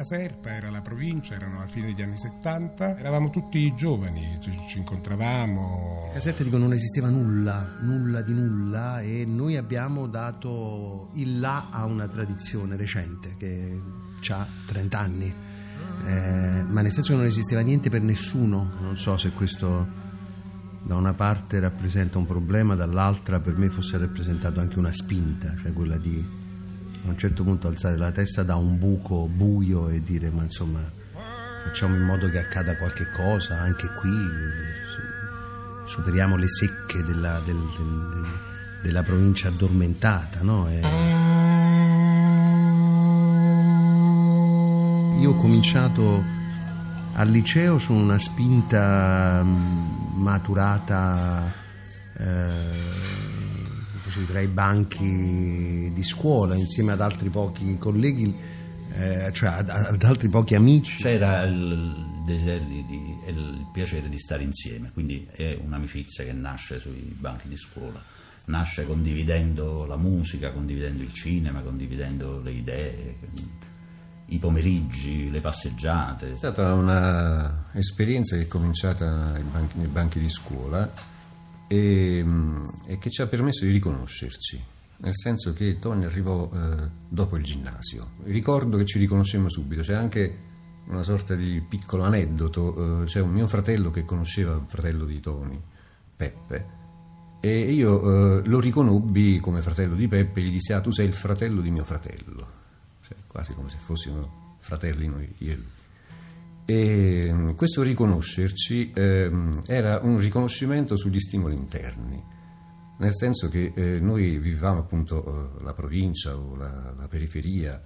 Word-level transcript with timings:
Caserta, 0.00 0.54
era 0.54 0.70
la 0.70 0.80
provincia, 0.80 1.34
erano 1.34 1.58
la 1.58 1.66
fine 1.66 1.88
degli 1.88 2.00
anni 2.00 2.16
70, 2.16 2.96
eravamo 2.96 3.28
tutti 3.28 3.74
giovani, 3.74 4.38
ci 4.40 4.78
incontravamo. 4.78 6.06
A 6.08 6.12
Caserta 6.14 6.42
dico 6.42 6.56
non 6.56 6.72
esisteva 6.72 7.10
nulla, 7.10 7.76
nulla 7.80 8.22
di 8.22 8.32
nulla 8.32 9.02
e 9.02 9.26
noi 9.26 9.58
abbiamo 9.58 10.06
dato 10.06 11.10
il 11.16 11.38
là 11.38 11.68
a 11.70 11.84
una 11.84 12.08
tradizione 12.08 12.76
recente 12.76 13.34
che 13.36 13.78
ha 14.30 14.46
30 14.68 14.98
anni, 14.98 15.34
eh, 16.06 16.64
ma 16.66 16.80
nel 16.80 16.92
senso 16.92 17.10
che 17.10 17.18
non 17.18 17.26
esisteva 17.26 17.60
niente 17.60 17.90
per 17.90 18.00
nessuno, 18.00 18.70
non 18.80 18.96
so 18.96 19.18
se 19.18 19.32
questo 19.32 19.86
da 20.82 20.94
una 20.94 21.12
parte 21.12 21.60
rappresenta 21.60 22.16
un 22.16 22.24
problema, 22.24 22.74
dall'altra 22.74 23.38
per 23.38 23.58
me 23.58 23.68
fosse 23.68 23.98
rappresentato 23.98 24.60
anche 24.60 24.78
una 24.78 24.94
spinta, 24.94 25.54
cioè 25.60 25.74
quella 25.74 25.98
di 25.98 26.39
a 27.04 27.08
un 27.08 27.18
certo 27.18 27.42
punto 27.42 27.68
alzare 27.68 27.96
la 27.96 28.12
testa 28.12 28.42
da 28.42 28.56
un 28.56 28.78
buco 28.78 29.26
buio 29.26 29.88
e 29.88 30.02
dire 30.02 30.30
ma 30.30 30.42
insomma 30.42 30.80
facciamo 31.64 31.96
in 31.96 32.02
modo 32.02 32.28
che 32.28 32.38
accada 32.38 32.76
qualche 32.76 33.06
cosa 33.14 33.60
anche 33.60 33.86
qui, 34.00 34.10
superiamo 35.86 36.36
le 36.36 36.48
secche 36.48 37.02
della, 37.04 37.40
del, 37.44 37.56
del, 37.56 38.26
della 38.82 39.02
provincia 39.02 39.48
addormentata. 39.48 40.40
No? 40.42 40.68
E... 40.68 40.80
Io 45.20 45.30
ho 45.30 45.34
cominciato 45.34 46.24
al 47.12 47.28
liceo 47.28 47.78
su 47.78 47.92
una 47.92 48.18
spinta 48.18 49.42
maturata 49.44 51.52
eh, 52.16 52.48
così, 54.10 54.26
tra 54.26 54.40
i 54.40 54.48
banchi 54.48 55.90
di 55.94 56.02
scuola 56.02 56.54
insieme 56.54 56.92
ad 56.92 57.00
altri 57.00 57.30
pochi 57.30 57.78
colleghi, 57.78 58.34
eh, 58.92 59.30
cioè 59.32 59.50
ad, 59.50 59.68
ad, 59.68 60.02
altri 60.02 60.28
pochi 60.28 60.54
amici. 60.54 60.96
C'era 60.96 61.44
il 61.44 62.22
desiderio 62.24 62.66
di, 62.66 62.84
di, 62.86 63.16
il 63.28 63.66
piacere 63.72 64.08
di 64.08 64.18
stare 64.18 64.42
insieme, 64.42 64.90
quindi 64.92 65.26
è 65.30 65.58
un'amicizia 65.62 66.24
che 66.24 66.32
nasce 66.32 66.80
sui 66.80 67.14
banchi 67.18 67.48
di 67.48 67.56
scuola, 67.56 68.02
nasce 68.46 68.84
condividendo 68.84 69.86
la 69.86 69.96
musica, 69.96 70.52
condividendo 70.52 71.02
il 71.02 71.12
cinema, 71.12 71.60
condividendo 71.60 72.40
le 72.42 72.50
idee 72.50 73.16
i 74.26 74.38
pomeriggi, 74.38 75.30
le 75.30 75.40
passeggiate. 75.40 76.34
È 76.34 76.36
stata 76.36 76.72
un'esperienza 76.74 78.36
che 78.36 78.42
è 78.42 78.48
cominciata 78.48 79.32
nei 79.32 79.42
banchi, 79.42 79.78
nei 79.78 79.86
banchi 79.88 80.18
di 80.20 80.28
scuola 80.28 81.09
e, 81.72 82.24
e, 82.86 82.98
che 82.98 83.10
ci 83.10 83.22
ha 83.22 83.28
permesso 83.28 83.64
di 83.64 83.70
riconoscerci, 83.70 84.60
nel 84.96 85.14
senso 85.14 85.52
che 85.52 85.78
Tony 85.78 86.04
arrivò 86.04 86.50
eh, 86.52 86.88
dopo 87.08 87.36
il 87.36 87.44
ginnasio. 87.44 88.14
Ricordo 88.24 88.76
che 88.76 88.84
ci 88.84 88.98
riconoscemmo 88.98 89.48
subito, 89.48 89.82
c'è 89.82 89.94
anche 89.94 90.48
una 90.86 91.04
sorta 91.04 91.36
di 91.36 91.62
piccolo 91.68 92.02
aneddoto, 92.02 93.02
eh, 93.02 93.04
c'è 93.04 93.20
un 93.20 93.30
mio 93.30 93.46
fratello 93.46 93.92
che 93.92 94.04
conosceva 94.04 94.56
il 94.56 94.64
fratello 94.66 95.04
di 95.04 95.20
Tony, 95.20 95.60
Peppe, 96.16 96.78
e 97.38 97.72
io 97.72 98.40
eh, 98.40 98.48
lo 98.48 98.58
riconobbi 98.58 99.38
come 99.38 99.62
fratello 99.62 99.94
di 99.94 100.08
Peppe 100.08 100.40
e 100.40 100.42
gli 100.42 100.50
dissi 100.50 100.72
ah 100.72 100.80
tu 100.80 100.90
sei 100.90 101.06
il 101.06 101.14
fratello 101.14 101.60
di 101.60 101.70
mio 101.70 101.84
fratello, 101.84 102.48
cioè, 103.06 103.16
quasi 103.28 103.54
come 103.54 103.70
se 103.70 103.76
fossimo 103.78 104.56
fratelli 104.58 105.06
noi, 105.06 105.32
io 105.38 105.78
e 106.70 107.29
questo 107.54 107.82
riconoscerci 107.82 108.92
eh, 108.92 109.30
era 109.66 110.00
un 110.02 110.18
riconoscimento 110.18 110.96
sugli 110.96 111.20
stimoli 111.20 111.54
interni, 111.54 112.22
nel 112.98 113.14
senso 113.14 113.48
che 113.48 113.72
eh, 113.74 114.00
noi 114.00 114.38
vivevamo 114.38 114.80
appunto 114.80 115.58
eh, 115.58 115.62
la 115.64 115.72
provincia 115.72 116.36
o 116.36 116.56
la, 116.56 116.94
la, 116.96 117.08
periferia 117.08 117.82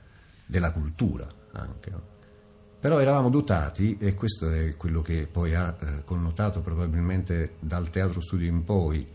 della 0.46 0.72
cultura 0.72 1.26
anche, 1.52 1.90
no? 1.90 2.02
però 2.80 3.00
eravamo 3.00 3.30
dotati, 3.30 3.96
e 3.98 4.14
questo 4.14 4.50
è 4.50 4.76
quello 4.76 5.00
che 5.00 5.26
poi 5.30 5.54
ha 5.54 5.76
eh, 5.80 6.04
connotato 6.04 6.60
probabilmente 6.60 7.54
dal 7.60 7.88
teatro 7.90 8.20
studio 8.20 8.46
in 8.46 8.64
poi, 8.64 9.06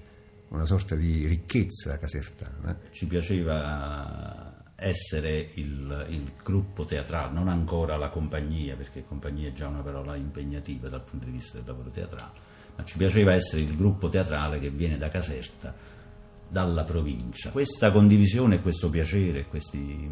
una 0.50 0.66
sorta 0.66 0.96
di 0.96 1.28
ricchezza 1.28 2.00
casertana. 2.00 2.80
Ci 2.90 3.06
piaceva 3.06 4.49
essere 4.80 5.50
il, 5.56 6.06
il, 6.10 6.32
gruppo 6.42 6.86
teatrale, 6.86 7.34
non 7.34 7.48
ancora 7.48 7.98
la 7.98 8.10
compagnia, 8.10 8.76
perché 8.76 9.06
compagnia 9.06 9.50
è 9.50 9.54
già 9.54 9.68
una 9.68 9.82
parola 9.82 10.16
impegnativa 10.16 10.90
dal 10.90 11.04
punto 11.04 11.26
di 11.26 11.32
vista 11.32 11.58
del 11.58 11.68
lavoro 11.68 11.90
teatrale, 11.90 12.32
ma 12.76 12.84
ci 12.86 12.98
piaceva 12.98 13.34
essere 13.34 13.62
il 13.62 13.76
gruppo 13.76 14.10
teatrale 14.10 14.60
che 14.60 14.70
viene 14.70 14.98
da 14.98 15.10
Caserta, 15.10 15.76
dalla 16.48 16.84
provincia. 16.84 17.52
Questa 17.52 17.92
condivisione, 17.92 18.62
questo 18.62 18.90
piacere, 18.90 19.46
questi, 19.46 20.10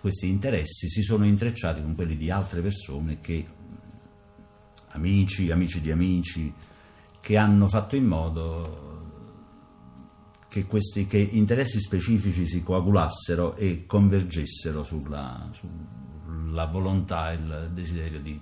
questi 0.00 0.28
interessi 0.28 0.88
si 0.88 1.02
sono 1.02 1.24
intrecciati 1.24 1.82
con 1.82 1.94
quelli 1.94 2.16
di 2.16 2.30
altre 2.30 2.60
persone 2.60 3.18
che, 3.20 3.46
amici, 4.90 5.50
amici 5.50 5.80
di 5.80 5.90
amici, 5.90 6.52
che 7.20 7.36
hanno 7.36 7.68
fatto 7.68 7.96
in 7.96 8.04
modo 8.04 8.92
che, 10.52 10.66
questi, 10.66 11.06
che 11.06 11.16
interessi 11.16 11.80
specifici 11.80 12.46
si 12.46 12.62
coagulassero 12.62 13.56
e 13.56 13.86
convergessero 13.86 14.84
sulla, 14.84 15.50
sulla 15.52 16.66
volontà 16.66 17.32
e 17.32 17.36
il 17.36 17.70
desiderio 17.72 18.20
di, 18.20 18.38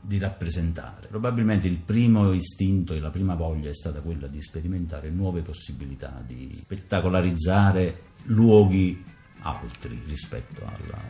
di 0.00 0.18
rappresentare. 0.18 1.08
Probabilmente 1.08 1.68
il 1.68 1.76
primo 1.76 2.32
istinto 2.32 2.94
e 2.94 3.00
la 3.00 3.10
prima 3.10 3.34
voglia 3.34 3.68
è 3.68 3.74
stata 3.74 4.00
quella 4.00 4.28
di 4.28 4.40
sperimentare 4.40 5.10
nuove 5.10 5.42
possibilità, 5.42 6.22
di 6.26 6.56
spettacolarizzare 6.62 8.04
luoghi 8.24 9.04
altri 9.40 10.02
rispetto 10.06 10.64
alla, 10.64 11.02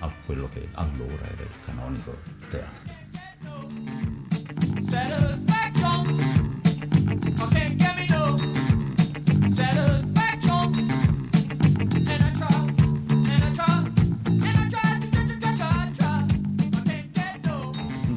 a 0.00 0.12
quello 0.26 0.48
che 0.52 0.66
allora 0.72 1.24
era 1.24 1.42
il 1.42 1.60
canonico 1.64 2.18
teatro. 2.50 2.96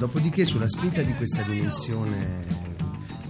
Dopodiché 0.02 0.46
sulla 0.46 0.68
spinta 0.68 1.04
di 1.04 1.14
questa 1.14 1.44
dimensione 1.44 2.44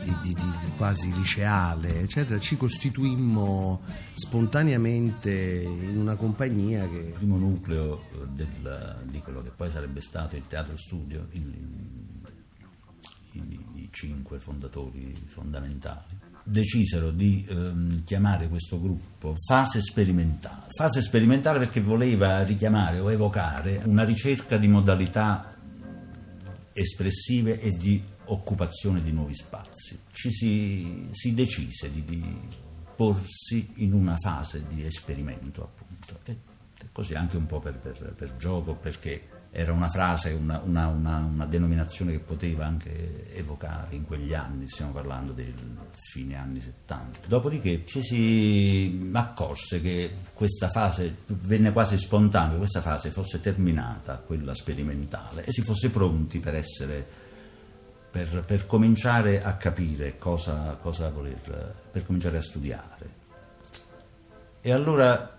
di, 0.03 0.15
di, 0.21 0.33
di 0.33 0.71
quasi 0.77 1.11
liceale, 1.11 1.99
eccetera, 1.99 2.39
ci 2.39 2.55
costituimmo 2.55 3.81
spontaneamente 4.13 5.63
in 5.63 5.97
una 5.97 6.15
compagnia 6.15 6.87
che... 6.87 6.95
Il 6.95 7.11
primo 7.11 7.35
nucleo 7.35 8.05
del, 8.29 9.03
di 9.03 9.19
quello 9.19 9.43
che 9.43 9.49
poi 9.49 9.69
sarebbe 9.69 9.99
stato 9.99 10.37
il 10.37 10.47
teatro 10.47 10.77
studio, 10.77 11.27
i 11.31 11.49
cinque 13.91 14.39
fondatori 14.39 15.13
fondamentali, 15.27 16.19
decisero 16.41 17.11
di 17.11 17.45
ehm, 17.49 18.05
chiamare 18.05 18.47
questo 18.47 18.79
gruppo 18.79 19.35
fase 19.45 19.81
sperimentale. 19.81 20.67
Fase 20.69 21.01
sperimentale 21.01 21.59
perché 21.59 21.81
voleva 21.81 22.43
richiamare 22.43 22.99
o 22.99 23.11
evocare 23.11 23.81
una 23.83 24.05
ricerca 24.05 24.55
di 24.55 24.69
modalità 24.69 25.59
espressive 26.73 27.59
e 27.59 27.69
di 27.69 28.01
occupazione 28.25 29.01
di 29.01 29.11
nuovi 29.11 29.35
spazi. 29.35 29.99
Ci 30.11 30.31
si, 30.31 31.07
si 31.11 31.33
decise 31.33 31.91
di, 31.91 32.03
di, 32.03 32.39
porsi 32.95 33.71
in 33.77 33.93
una 33.93 34.15
fase 34.17 34.65
di 34.67 34.85
esperimento, 34.85 35.63
appunto, 35.63 36.19
e, 36.25 36.37
così 36.91 37.13
anche 37.13 37.37
un 37.37 37.45
po' 37.45 37.59
per, 37.59 37.77
per, 37.77 38.13
per 38.15 38.37
gioco, 38.37 38.75
perché 38.75 39.40
era 39.53 39.73
una 39.73 39.89
frase, 39.89 40.31
una, 40.31 40.61
una, 40.63 40.87
una, 40.87 41.17
una, 41.17 41.45
denominazione 41.45 42.13
che 42.13 42.19
poteva 42.19 42.65
anche 42.65 43.35
evocare 43.35 43.95
in 43.95 44.05
quegli 44.05 44.33
anni, 44.33 44.69
stiamo 44.69 44.93
parlando 44.93 45.33
del 45.33 45.53
fine 45.91 46.35
anni 46.35 46.61
70. 46.61 47.27
Dopodiché 47.27 47.85
ci 47.85 48.01
si 48.01 49.09
accorse 49.11 49.81
che 49.81 50.15
questa 50.33 50.69
fase 50.69 51.17
venne 51.25 51.73
quasi 51.73 51.97
spontanea, 51.97 52.55
questa 52.55 52.79
fase 52.79 53.11
fosse 53.11 53.41
terminata, 53.41 54.23
quella 54.25 54.55
sperimentale, 54.55 55.43
e 55.43 55.51
si 55.51 55.61
fosse 55.61 55.89
pronti 55.89 56.39
per 56.39 56.55
essere, 56.55 57.05
per, 58.09 58.45
per 58.45 58.65
cominciare 58.65 59.43
a 59.43 59.55
capire 59.55 60.17
cosa, 60.17 60.77
cosa 60.81 61.09
voler, 61.09 61.75
per 61.91 62.05
cominciare 62.05 62.37
a 62.37 62.41
studiare. 62.41 63.19
E 64.61 64.71
allora 64.71 65.37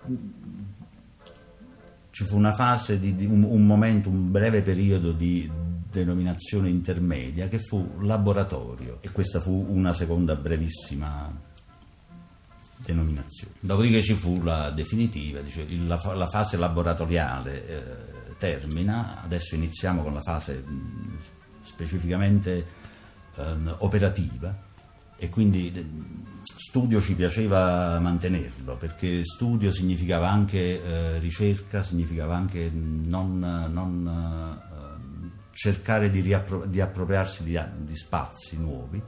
ci 2.12 2.24
fu 2.24 2.36
una 2.36 2.52
fase, 2.52 3.00
di, 3.00 3.16
di 3.16 3.24
un, 3.24 3.42
un, 3.42 3.66
momento, 3.66 4.10
un 4.10 4.30
breve 4.30 4.60
periodo 4.60 5.12
di 5.12 5.50
denominazione 5.90 6.68
intermedia 6.68 7.48
che 7.48 7.58
fu 7.58 7.96
laboratorio 8.00 8.98
e 9.00 9.10
questa 9.10 9.40
fu 9.40 9.66
una 9.70 9.94
seconda 9.94 10.36
brevissima 10.36 11.34
denominazione. 12.76 13.54
Dopodiché 13.60 14.02
ci 14.02 14.12
fu 14.12 14.42
la 14.42 14.70
definitiva, 14.70 15.40
dice, 15.40 15.66
la, 15.86 15.98
la, 16.14 16.28
fase 16.28 16.58
laboratoriale 16.58 17.66
eh, 17.66 17.82
termina, 18.36 19.22
adesso 19.22 19.54
iniziamo 19.54 20.02
con 20.02 20.12
la 20.12 20.20
fase 20.20 20.58
mh, 20.58 21.18
specificamente 21.62 22.66
eh, 23.36 23.54
operativa 23.78 24.70
e 25.22 25.30
quindi 25.30 25.72
studio 26.42 27.00
ci 27.00 27.14
piaceva 27.14 28.00
mantenerlo 28.00 28.74
perché 28.74 29.24
studio 29.24 29.70
significava 29.70 30.28
anche 30.28 30.82
eh, 30.82 31.18
ricerca, 31.20 31.84
significava 31.84 32.34
anche 32.34 32.68
non, 32.72 33.38
non 33.70 34.60
eh, 34.68 35.30
cercare 35.52 36.10
di, 36.10 36.18
riappro- 36.22 36.66
di 36.66 36.80
appropriarsi 36.80 37.44
di, 37.44 37.56
di, 37.84 37.96
spazi 37.96 38.58
nuovi, 38.58 39.00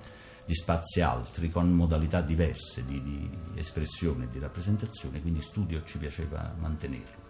di 0.44 0.54
spazi 0.54 1.00
altri 1.00 1.50
con 1.50 1.68
modalità 1.72 2.20
diverse 2.20 2.84
di, 2.84 3.02
di 3.02 3.30
espressione 3.56 4.24
e 4.24 4.28
di 4.30 4.38
rappresentazione, 4.38 5.20
quindi 5.20 5.42
studio 5.42 5.82
ci 5.84 5.98
piaceva 5.98 6.54
mantenerlo. 6.56 7.22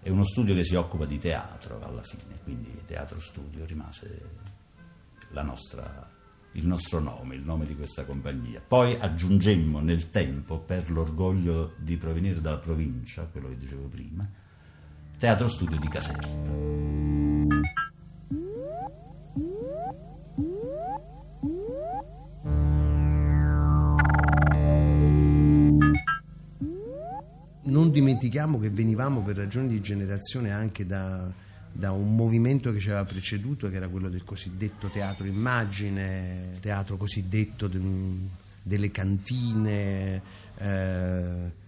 È 0.00 0.10
uno 0.10 0.24
studio 0.24 0.54
che 0.54 0.62
si 0.62 0.76
occupa 0.76 1.06
di 1.06 1.18
teatro 1.18 1.80
alla 1.82 2.02
fine, 2.02 2.38
quindi 2.44 2.82
teatro 2.86 3.18
studio 3.18 3.64
rimase 3.64 4.50
nostra, 5.42 6.08
il 6.52 6.66
nostro 6.66 7.00
nome, 7.00 7.34
il 7.34 7.42
nome 7.42 7.66
di 7.66 7.74
questa 7.74 8.04
compagnia. 8.04 8.60
Poi 8.66 8.96
aggiungemmo 8.98 9.80
nel 9.80 10.10
tempo, 10.10 10.58
per 10.58 10.90
l'orgoglio 10.90 11.74
di 11.78 11.96
provenire 11.96 12.40
dalla 12.40 12.58
provincia, 12.58 13.28
quello 13.30 13.48
che 13.48 13.56
dicevo 13.56 13.86
prima, 13.88 14.28
Teatro 15.18 15.48
Studio 15.48 15.78
di 15.78 15.88
Caserta. 15.88 16.28
Non 27.64 27.90
dimentichiamo 27.90 28.58
che 28.58 28.68
venivamo 28.68 29.22
per 29.22 29.36
ragioni 29.36 29.68
di 29.68 29.80
generazione 29.80 30.50
anche 30.50 30.84
da 30.84 31.50
da 31.72 31.90
un 31.92 32.14
movimento 32.14 32.72
che 32.72 32.78
ci 32.78 32.88
aveva 32.88 33.04
preceduto, 33.04 33.70
che 33.70 33.76
era 33.76 33.88
quello 33.88 34.08
del 34.08 34.24
cosiddetto 34.24 34.88
teatro 34.88 35.26
immagine, 35.26 36.58
teatro 36.60 36.96
cosiddetto 36.96 37.66
de, 37.66 37.80
delle 38.62 38.90
cantine, 38.90 40.22
eh, 40.58 41.60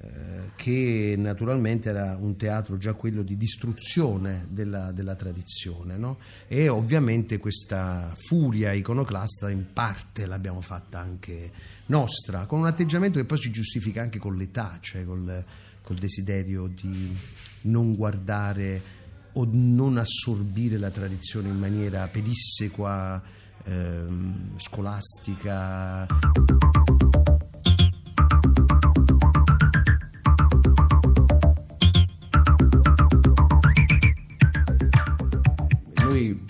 eh, 0.00 0.52
che 0.54 1.14
naturalmente 1.18 1.88
era 1.88 2.16
un 2.16 2.36
teatro 2.36 2.78
già 2.78 2.94
quello 2.94 3.22
di 3.22 3.36
distruzione 3.36 4.46
della, 4.48 4.92
della 4.92 5.16
tradizione. 5.16 5.96
No? 5.96 6.18
E 6.46 6.68
ovviamente 6.68 7.38
questa 7.38 8.14
furia 8.16 8.72
iconoclasta 8.72 9.50
in 9.50 9.72
parte 9.72 10.24
l'abbiamo 10.24 10.60
fatta 10.60 11.00
anche 11.00 11.50
nostra, 11.86 12.46
con 12.46 12.60
un 12.60 12.66
atteggiamento 12.66 13.18
che 13.18 13.24
poi 13.24 13.38
si 13.38 13.50
giustifica 13.50 14.00
anche 14.00 14.20
con 14.20 14.36
l'età, 14.36 14.78
cioè 14.80 15.04
col, 15.04 15.44
col 15.82 15.96
desiderio 15.96 16.68
di 16.68 17.16
non 17.62 17.96
guardare 17.96 18.97
o 19.32 19.46
non 19.50 19.98
assorbire 19.98 20.78
la 20.78 20.90
tradizione 20.90 21.48
in 21.48 21.58
maniera 21.58 22.06
pedissequa, 22.08 23.22
ehm, 23.64 24.58
scolastica. 24.58 26.06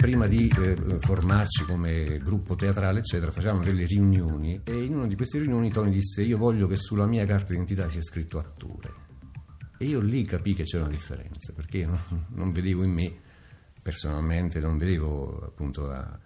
Prima 0.09 0.27
di 0.27 0.49
eh, 0.49 0.77
formarci 1.01 1.65
come 1.65 2.19
gruppo 2.19 2.55
teatrale, 2.55 3.01
eccetera, 3.01 3.31
facevamo 3.31 3.63
delle 3.63 3.85
riunioni 3.85 4.59
e 4.65 4.83
in 4.83 4.95
una 4.95 5.07
di 5.07 5.15
queste 5.15 5.39
riunioni 5.39 5.71
Tony 5.71 5.91
disse 5.91 6.23
io 6.23 6.39
voglio 6.39 6.67
che 6.67 6.77
sulla 6.77 7.05
mia 7.05 7.27
carta 7.27 7.49
d'identità 7.51 7.89
sia 7.89 8.01
scritto 8.01 8.39
attore. 8.39 8.98
E 9.79 9.85
io 9.85 10.01
lì 10.01 10.25
capii 10.25 10.55
che 10.55 10.65
c'era 10.65 10.85
una 10.85 10.93
differenza, 10.93 11.53
perché 11.53 11.79
io 11.79 11.89
non, 11.89 12.27
non 12.31 12.53
vedevo 12.53 12.83
in 12.83 12.93
me, 12.93 13.13
personalmente, 13.81 14.59
non 14.59 14.77
vedevo 14.77 15.45
appunto 15.45 15.87
la, 15.87 16.19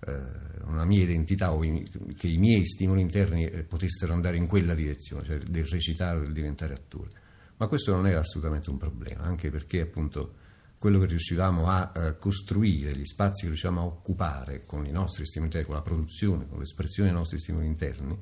eh, 0.00 0.22
una 0.66 0.84
mia 0.84 1.02
identità 1.02 1.52
o 1.52 1.64
i, 1.64 1.86
che 2.16 2.28
i 2.28 2.36
miei 2.36 2.64
stimoli 2.64 3.00
interni 3.00 3.46
eh, 3.46 3.64
potessero 3.64 4.12
andare 4.12 4.36
in 4.36 4.46
quella 4.46 4.74
direzione, 4.74 5.24
cioè 5.24 5.38
del 5.38 5.64
recitare 5.64 6.18
o 6.18 6.20
del 6.20 6.32
diventare 6.32 6.74
attore. 6.74 7.10
Ma 7.56 7.66
questo 7.66 7.94
non 7.94 8.06
era 8.06 8.20
assolutamente 8.20 8.70
un 8.70 8.76
problema, 8.76 9.22
anche 9.22 9.50
perché 9.50 9.80
appunto 9.80 10.34
quello 10.78 11.00
che 11.00 11.06
riuscivamo 11.06 11.66
a 11.66 11.92
uh, 11.92 12.18
costruire, 12.18 12.96
gli 12.96 13.04
spazi 13.04 13.42
che 13.42 13.48
riuscivamo 13.48 13.80
a 13.80 13.84
occupare 13.84 14.64
con 14.64 14.86
i 14.86 14.92
nostri 14.92 15.26
stimoli 15.26 15.50
interni, 15.50 15.66
con 15.66 15.76
la 15.76 15.82
produzione, 15.82 16.46
con 16.46 16.58
l'espressione 16.60 17.08
dei 17.08 17.18
nostri 17.18 17.40
stimoli 17.40 17.66
interni, 17.66 18.16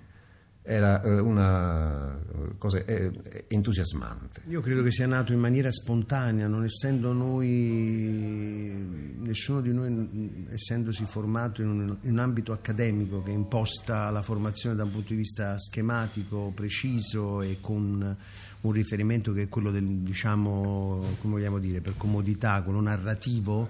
era 0.66 1.00
eh, 1.00 1.20
una 1.20 2.18
eh, 2.18 2.58
cosa 2.58 2.84
eh, 2.84 3.44
entusiasmante. 3.46 4.42
Io 4.48 4.60
credo 4.60 4.82
che 4.82 4.90
sia 4.90 5.06
nato 5.06 5.32
in 5.32 5.38
maniera 5.38 5.70
spontanea, 5.70 6.48
non 6.48 6.64
essendo 6.64 7.12
noi, 7.12 9.14
nessuno 9.20 9.60
di 9.60 9.72
noi 9.72 10.46
essendosi 10.50 11.04
formato 11.06 11.62
in 11.62 11.68
un, 11.68 11.96
in 12.02 12.10
un, 12.10 12.18
ambito 12.18 12.52
accademico 12.52 13.22
che 13.22 13.30
imposta 13.30 14.10
la 14.10 14.22
formazione 14.22 14.74
da 14.74 14.82
un 14.82 14.90
punto 14.90 15.10
di 15.10 15.16
vista 15.16 15.56
schematico, 15.56 16.50
preciso 16.52 17.42
e 17.42 17.58
con 17.60 18.16
un 18.60 18.72
riferimento 18.72 19.32
che 19.32 19.42
è 19.42 19.48
quello 19.48 19.70
del, 19.70 19.84
diciamo, 19.84 21.00
come 21.20 21.34
vogliamo 21.34 21.60
dire, 21.60 21.80
per 21.80 21.96
comodità, 21.96 22.60
quello 22.62 22.80
narrativo, 22.80 23.68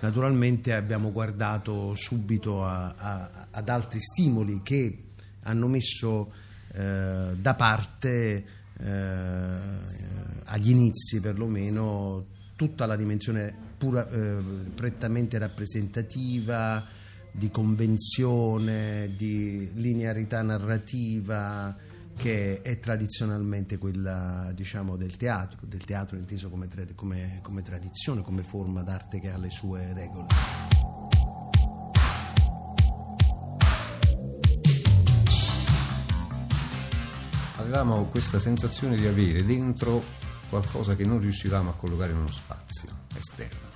naturalmente 0.00 0.74
abbiamo 0.74 1.10
guardato 1.10 1.94
subito 1.94 2.66
a, 2.66 2.94
a, 2.98 3.46
ad 3.50 3.68
altri 3.70 4.00
stimoli 4.00 4.60
che 4.62 5.03
hanno 5.44 5.68
messo 5.68 6.32
eh, 6.72 7.30
da 7.36 7.54
parte 7.54 8.44
eh, 8.78 9.58
agli 10.44 10.70
inizi 10.70 11.20
perlomeno 11.20 12.26
tutta 12.56 12.86
la 12.86 12.96
dimensione 12.96 13.54
pura, 13.78 14.08
eh, 14.08 14.36
prettamente 14.74 15.38
rappresentativa, 15.38 16.84
di 17.30 17.50
convenzione, 17.50 19.12
di 19.16 19.70
linearità 19.74 20.42
narrativa 20.42 21.76
che 22.16 22.62
è 22.62 22.78
tradizionalmente 22.78 23.76
quella 23.76 24.52
diciamo, 24.54 24.96
del 24.96 25.16
teatro, 25.16 25.58
del 25.62 25.84
teatro 25.84 26.16
inteso 26.16 26.48
come, 26.48 26.68
come, 26.94 27.40
come 27.42 27.62
tradizione, 27.62 28.22
come 28.22 28.42
forma 28.44 28.82
d'arte 28.82 29.18
che 29.18 29.30
ha 29.30 29.36
le 29.36 29.50
sue 29.50 29.92
regole. 29.92 30.93
Avevamo 37.80 38.04
questa 38.04 38.38
sensazione 38.38 38.94
di 38.94 39.06
avere 39.06 39.44
dentro 39.44 40.02
qualcosa 40.48 40.94
che 40.94 41.04
non 41.04 41.18
riuscivamo 41.18 41.70
a 41.70 41.74
collocare 41.74 42.12
in 42.12 42.18
uno 42.18 42.30
spazio 42.30 42.88
esterno. 43.16 43.72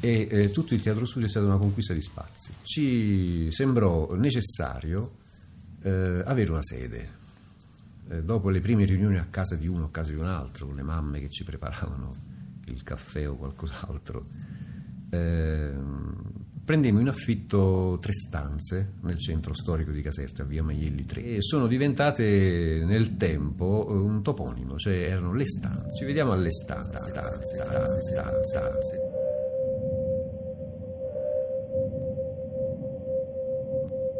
E 0.00 0.26
eh, 0.30 0.50
tutto 0.50 0.72
il 0.72 0.80
teatro 0.80 1.04
studio 1.04 1.26
è 1.26 1.30
stata 1.30 1.44
una 1.44 1.58
conquista 1.58 1.92
di 1.92 2.00
spazi. 2.00 2.54
Ci 2.62 3.50
sembrò 3.50 4.14
necessario 4.14 5.16
eh, 5.82 6.22
avere 6.24 6.50
una 6.50 6.62
sede. 6.62 7.24
Eh, 8.08 8.22
dopo 8.22 8.48
le 8.48 8.60
prime 8.60 8.86
riunioni 8.86 9.18
a 9.18 9.26
casa 9.28 9.56
di 9.56 9.66
uno 9.66 9.84
a 9.86 9.90
casa 9.90 10.12
di 10.12 10.16
un 10.16 10.26
altro, 10.26 10.66
con 10.66 10.76
le 10.76 10.82
mamme 10.82 11.20
che 11.20 11.28
ci 11.28 11.44
preparavano 11.44 12.14
il 12.66 12.82
caffè 12.82 13.28
o 13.28 13.36
qualcos'altro, 13.36 14.24
ehm, 15.10 16.35
prendemmo 16.66 16.98
in 16.98 17.06
affitto 17.06 17.96
tre 18.00 18.12
stanze 18.12 18.94
nel 19.02 19.18
centro 19.18 19.54
storico 19.54 19.92
di 19.92 20.02
Caserta, 20.02 20.42
via 20.42 20.64
Maielli 20.64 21.04
3, 21.04 21.24
e 21.24 21.36
sono 21.40 21.68
diventate 21.68 22.82
nel 22.84 23.16
tempo 23.16 23.86
un 23.88 24.20
toponimo, 24.20 24.76
cioè 24.76 24.94
erano 24.94 25.32
le 25.32 25.46
stanze. 25.46 25.96
Ci 25.96 26.04
vediamo 26.04 26.32
alle 26.32 26.50
stanze, 26.50 26.98
stanze, 26.98 27.44
stanze, 27.44 28.02
stanze. 28.02 28.42
stanze. 28.42 29.14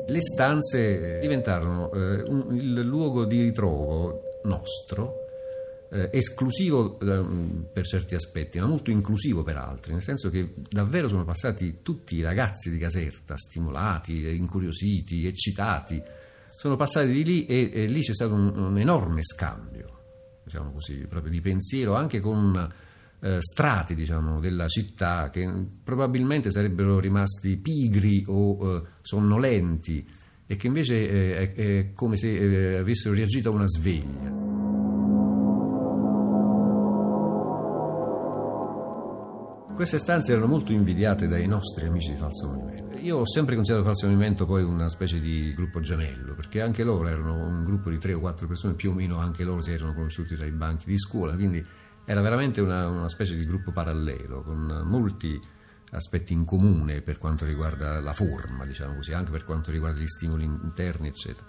Le 0.08 0.20
stanze 0.20 1.18
diventarono 1.18 1.92
eh, 1.92 2.22
un, 2.22 2.54
il 2.54 2.80
luogo 2.82 3.24
di 3.24 3.42
ritrovo 3.42 4.22
nostro 4.44 5.25
eh, 5.90 6.10
esclusivo 6.12 6.98
eh, 6.98 7.24
per 7.72 7.84
certi 7.84 8.14
aspetti, 8.14 8.58
ma 8.58 8.66
molto 8.66 8.90
inclusivo 8.90 9.42
per 9.42 9.56
altri, 9.56 9.92
nel 9.92 10.02
senso 10.02 10.30
che 10.30 10.54
davvero 10.68 11.08
sono 11.08 11.24
passati 11.24 11.78
tutti 11.82 12.16
i 12.16 12.22
ragazzi 12.22 12.70
di 12.70 12.78
Caserta, 12.78 13.36
stimolati, 13.36 14.36
incuriositi, 14.36 15.26
eccitati, 15.26 16.00
sono 16.56 16.76
passati 16.76 17.12
di 17.12 17.24
lì 17.24 17.46
e, 17.46 17.70
e 17.72 17.86
lì 17.86 18.00
c'è 18.00 18.14
stato 18.14 18.34
un, 18.34 18.56
un, 18.56 18.78
enorme 18.78 19.22
scambio, 19.22 20.40
diciamo 20.44 20.72
così, 20.72 21.06
proprio 21.06 21.30
di 21.30 21.40
pensiero, 21.40 21.94
anche 21.94 22.18
con 22.18 22.72
eh, 23.20 23.36
strati 23.40 23.94
diciamo, 23.94 24.40
della 24.40 24.66
città 24.66 25.30
che 25.30 25.48
probabilmente 25.84 26.50
sarebbero 26.50 26.98
rimasti 26.98 27.56
pigri 27.56 28.24
o 28.26 28.76
eh, 28.76 28.82
sonnolenti 29.02 30.08
e 30.46 30.56
che 30.56 30.66
invece 30.66 31.08
eh, 31.08 31.52
è, 31.52 31.54
è 31.54 31.92
come 31.92 32.16
se 32.16 32.74
eh, 32.74 32.76
avessero 32.78 33.14
reagito 33.14 33.50
a 33.50 33.52
una 33.52 33.66
sveglia. 33.66 34.55
Queste 39.76 39.98
stanze 39.98 40.32
erano 40.32 40.46
molto 40.46 40.72
invidiate 40.72 41.28
dai 41.28 41.46
nostri 41.46 41.86
amici 41.86 42.10
di 42.10 42.16
Falso 42.16 42.48
Movimento. 42.48 42.96
Io 42.96 43.18
ho 43.18 43.26
sempre 43.26 43.56
considerato 43.56 43.86
Falso 43.86 44.06
Movimento 44.06 44.46
poi 44.46 44.62
una 44.62 44.88
specie 44.88 45.20
di 45.20 45.52
gruppo 45.54 45.80
gemello, 45.80 46.34
perché 46.34 46.62
anche 46.62 46.82
loro 46.82 47.06
erano 47.06 47.46
un 47.46 47.62
gruppo 47.62 47.90
di 47.90 47.98
tre 47.98 48.14
o 48.14 48.18
quattro 48.18 48.46
persone, 48.46 48.72
più 48.72 48.92
o 48.92 48.94
meno 48.94 49.18
anche 49.18 49.44
loro 49.44 49.60
si 49.60 49.72
erano 49.72 49.92
conosciuti 49.92 50.34
tra 50.34 50.46
i 50.46 50.50
banchi 50.50 50.86
di 50.86 50.98
scuola, 50.98 51.34
quindi 51.34 51.62
era 52.06 52.22
veramente 52.22 52.62
una, 52.62 52.88
una 52.88 53.10
specie 53.10 53.36
di 53.36 53.44
gruppo 53.44 53.70
parallelo, 53.70 54.40
con 54.42 54.82
molti 54.86 55.38
aspetti 55.90 56.32
in 56.32 56.46
comune 56.46 57.02
per 57.02 57.18
quanto 57.18 57.44
riguarda 57.44 58.00
la 58.00 58.14
forma, 58.14 58.64
diciamo 58.64 58.94
così, 58.94 59.12
anche 59.12 59.30
per 59.30 59.44
quanto 59.44 59.70
riguarda 59.70 60.00
gli 60.00 60.06
stimoli 60.06 60.44
interni, 60.44 61.08
eccetera. 61.08 61.46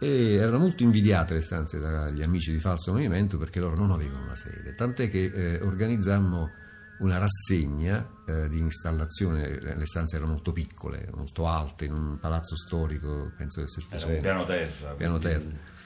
e 0.00 0.36
erano 0.36 0.58
molto 0.58 0.82
invidiate 0.84 1.34
le 1.34 1.42
stanze 1.42 1.78
dagli 1.78 2.22
amici 2.22 2.50
di 2.50 2.60
Falso 2.60 2.92
Movimento 2.92 3.36
perché 3.36 3.60
loro 3.60 3.76
non 3.76 3.90
avevano 3.90 4.24
una 4.24 4.36
sede, 4.36 4.74
tant'è 4.74 5.10
che 5.10 5.24
eh, 5.24 5.60
organizzammo 5.60 6.66
una 7.00 7.18
rassegna 7.18 8.06
eh, 8.26 8.48
di 8.48 8.58
installazione, 8.58 9.60
le 9.60 9.86
stanze 9.86 10.16
erano 10.16 10.32
molto 10.32 10.52
piccole, 10.52 11.08
molto 11.14 11.46
alte, 11.46 11.84
in 11.84 11.92
un 11.92 12.18
palazzo 12.18 12.56
storico, 12.56 13.32
penso 13.36 13.60
del 13.60 13.68
Settecento. 13.68 14.20
piano 14.20 14.44
terra. 14.44 14.92
Piano 14.92 15.18
terra. 15.18 15.76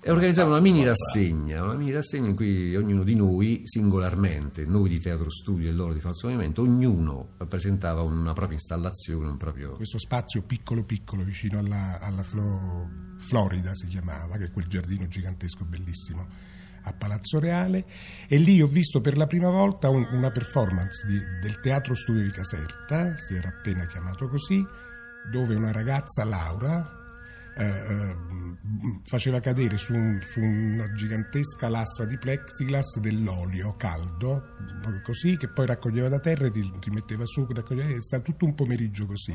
E 0.00 0.10
organizzavamo 0.10 0.54
una 0.54 0.62
mini 0.62 0.84
rassegna, 0.84 1.64
una 1.64 1.74
mini 1.74 1.90
rassegna 1.90 2.28
in 2.28 2.36
cui 2.36 2.76
ognuno 2.76 3.02
di 3.02 3.16
noi, 3.16 3.62
singolarmente, 3.64 4.64
noi 4.64 4.88
di 4.88 5.00
Teatro 5.00 5.28
Studio 5.30 5.68
e 5.68 5.72
loro 5.72 5.92
di 5.92 5.98
Falso 5.98 6.28
Movimento, 6.28 6.62
ognuno 6.62 7.30
presentava 7.48 8.02
una 8.02 8.32
propria 8.32 8.56
installazione, 8.56 9.26
un 9.26 9.36
proprio... 9.36 9.72
Questo 9.72 9.98
spazio 9.98 10.42
piccolo 10.42 10.84
piccolo 10.84 11.24
vicino 11.24 11.58
alla, 11.58 11.98
alla 12.00 12.22
Flo- 12.22 12.88
Florida 13.16 13.74
si 13.74 13.86
chiamava, 13.86 14.36
che 14.36 14.44
è 14.44 14.50
quel 14.52 14.66
giardino 14.66 15.08
gigantesco 15.08 15.64
bellissimo 15.64 16.54
a 16.86 16.92
Palazzo 16.92 17.38
Reale 17.40 17.84
e 18.28 18.36
lì 18.36 18.62
ho 18.62 18.66
visto 18.68 19.00
per 19.00 19.16
la 19.16 19.26
prima 19.26 19.50
volta 19.50 19.88
un- 19.88 20.06
una 20.12 20.30
performance 20.30 21.06
di- 21.06 21.20
del 21.42 21.58
Teatro 21.60 21.94
Studio 21.94 22.22
di 22.22 22.30
Caserta, 22.30 23.16
si 23.16 23.34
era 23.34 23.48
appena 23.48 23.86
chiamato 23.86 24.28
così, 24.28 24.64
dove 25.30 25.56
una 25.56 25.72
ragazza, 25.72 26.24
Laura, 26.24 26.92
eh, 27.58 27.64
eh, 27.64 28.16
faceva 29.04 29.40
cadere 29.40 29.78
su, 29.78 29.94
un- 29.94 30.20
su 30.22 30.40
una 30.40 30.92
gigantesca 30.92 31.68
lastra 31.68 32.04
di 32.04 32.18
plexiglass 32.18 32.98
dell'olio 33.00 33.74
caldo, 33.76 34.54
così, 35.02 35.36
che 35.36 35.48
poi 35.48 35.66
raccoglieva 35.66 36.08
da 36.08 36.20
terra 36.20 36.46
e 36.46 36.50
ri- 36.50 36.72
rimetteva 36.80 37.24
su, 37.24 37.46
raccoglieva, 37.48 37.88
è 37.96 38.02
stato 38.02 38.22
tutto 38.24 38.44
un 38.44 38.54
pomeriggio 38.54 39.06
così. 39.06 39.34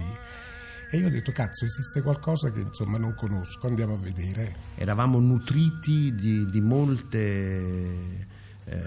E 0.94 0.98
io 0.98 1.08
ho 1.08 1.10
detto, 1.10 1.32
cazzo, 1.32 1.64
esiste 1.64 2.02
qualcosa 2.02 2.52
che 2.52 2.60
insomma 2.60 2.98
non 2.98 3.16
conosco, 3.16 3.66
andiamo 3.66 3.94
a 3.94 3.98
vedere. 3.98 4.58
Eravamo 4.76 5.22
nutriti 5.22 6.14
di, 6.14 6.50
di 6.50 6.60
molte 6.60 8.28
eh, 8.66 8.82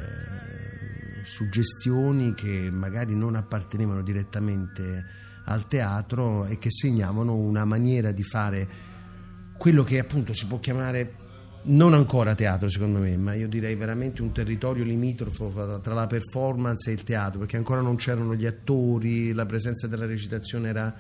suggestioni 1.25 2.35
che 2.35 2.71
magari 2.71 3.15
non 3.15 3.37
appartenevano 3.37 4.03
direttamente 4.03 5.03
al 5.47 5.67
teatro 5.67 6.45
e 6.45 6.59
che 6.59 6.71
segnavano 6.71 7.37
una 7.37 7.65
maniera 7.65 8.13
di 8.13 8.23
fare 8.23 8.69
quello 9.57 9.83
che 9.83 9.99
appunto 9.99 10.35
si 10.35 10.47
può 10.47 10.61
chiamare 10.61 11.23
non 11.65 11.95
ancora 11.95 12.35
teatro 12.35 12.69
secondo 12.69 12.99
me, 12.99 13.17
ma 13.17 13.33
io 13.33 13.49
direi 13.49 13.77
veramente 13.77 14.21
un 14.21 14.31
territorio 14.31 14.85
limitrofo 14.85 15.81
tra 15.83 15.95
la 15.95 16.07
performance 16.07 16.91
e 16.91 16.93
il 16.93 17.03
teatro, 17.03 17.39
perché 17.39 17.57
ancora 17.57 17.81
non 17.81 17.97
c'erano 17.97 18.35
gli 18.35 18.45
attori, 18.45 19.33
la 19.33 19.47
presenza 19.47 19.87
della 19.87 20.05
recitazione 20.05 20.69
era 20.69 20.95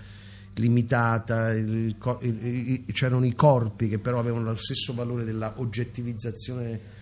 limitata, 0.54 1.50
il 1.52 1.96
il- 2.20 2.84
c'erano 2.92 3.24
i 3.24 3.34
corpi 3.34 3.88
che 3.88 3.98
però 3.98 4.18
avevano 4.18 4.44
lo 4.50 4.56
stesso 4.56 4.94
valore 4.94 5.24
della 5.24 5.54
oggettivizzazione 5.56 6.92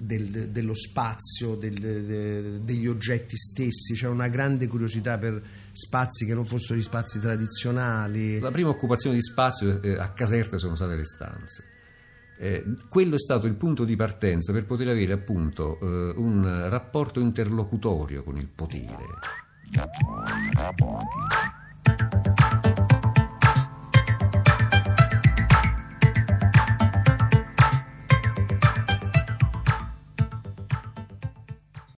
del- 0.00 0.26
de- 0.28 0.52
dello 0.52 0.74
spazio, 0.74 1.54
del- 1.56 1.74
de- 1.74 2.64
degli 2.64 2.86
oggetti 2.86 3.36
stessi, 3.36 3.94
c'era 3.94 4.12
una 4.12 4.28
grande 4.28 4.66
curiosità 4.68 5.18
per 5.18 5.42
spazi 5.72 6.24
che 6.24 6.34
non 6.34 6.44
fossero 6.46 6.78
gli 6.78 6.82
spazi 6.82 7.18
tradizionali. 7.20 8.38
La 8.38 8.50
prima 8.52 8.70
occupazione 8.70 9.16
di 9.16 9.22
spazio 9.22 9.82
eh, 9.82 9.98
a 9.98 10.10
Caserta 10.10 10.58
sono 10.58 10.74
state 10.76 10.94
le 10.94 11.04
stanze. 11.04 11.64
Eh, 12.40 12.64
quello 12.88 13.16
è 13.16 13.18
stato 13.18 13.48
il 13.48 13.54
punto 13.54 13.84
di 13.84 13.96
partenza 13.96 14.52
per 14.52 14.64
poter 14.66 14.86
avere 14.88 15.12
appunto 15.12 15.78
eh, 15.80 16.12
un 16.16 16.68
rapporto 16.68 17.18
interlocutorio 17.18 18.22
con 18.22 18.36
il 18.36 18.46
potere. 18.46 19.04